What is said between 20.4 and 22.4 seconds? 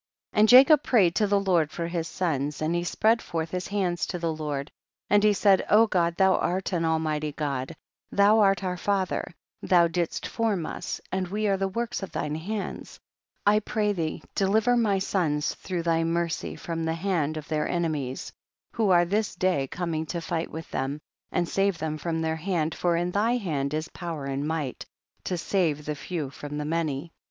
with them, and save them from their